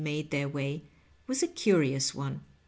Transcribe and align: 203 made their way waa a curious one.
203 0.03 0.17
made 0.17 0.31
their 0.31 0.49
way 0.49 0.81
waa 1.27 1.35
a 1.43 1.47
curious 1.47 2.15
one. 2.15 2.41